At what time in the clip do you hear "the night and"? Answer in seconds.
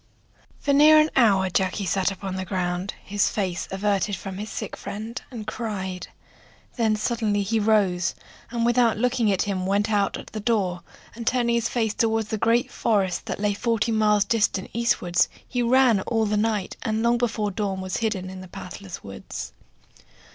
16.25-17.03